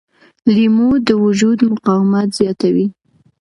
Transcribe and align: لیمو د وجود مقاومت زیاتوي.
لیمو 0.53 0.89
د 1.07 1.09
وجود 1.23 1.59
مقاومت 1.71 2.27
زیاتوي. 2.39 2.87